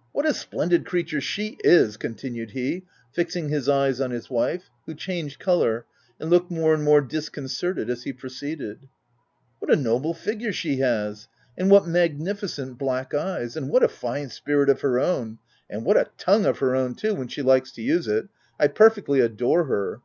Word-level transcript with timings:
"What 0.12 0.26
a 0.26 0.34
splendid 0.34 0.84
creature 0.84 1.20
she 1.20 1.58
is 1.62 1.96
/? 1.96 1.96
continued 1.96 2.50
he, 2.50 2.82
fixing 3.12 3.50
his 3.50 3.68
eyes 3.68 4.00
on 4.00 4.10
his 4.10 4.28
wife, 4.28 4.68
who 4.84 4.96
changed 4.96 5.38
colour, 5.38 5.86
and 6.18 6.28
looked 6.28 6.50
more 6.50 6.74
and 6.74 6.82
more 6.82 7.00
disconcerted 7.00 7.88
as 7.88 8.02
he 8.02 8.12
proceeded. 8.12 8.88
What 9.60 9.70
a 9.72 9.76
noble 9.76 10.12
figure 10.12 10.52
she 10.52 10.78
has! 10.78 11.28
and 11.56 11.70
what 11.70 11.86
magnificent 11.86 12.78
black 12.78 13.14
eyes; 13.14 13.56
and 13.56 13.68
what 13.68 13.84
a 13.84 13.88
fine 13.88 14.30
spirit 14.30 14.68
of 14.68 14.80
her 14.80 14.98
own;— 14.98 15.38
and 15.70 15.84
what 15.84 15.96
a 15.96 16.10
tongue 16.18 16.46
of 16.46 16.58
her 16.58 16.74
own, 16.74 16.96
too, 16.96 17.14
when 17.14 17.28
she 17.28 17.42
likes 17.42 17.70
to 17.74 17.80
use 17.82 18.08
it— 18.08 18.26
I 18.58 18.66
perfectly 18.66 19.20
adore 19.20 19.66
her 19.66 20.00